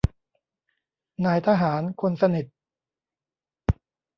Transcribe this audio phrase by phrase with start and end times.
[1.25, 2.45] นายทหารคนสนิท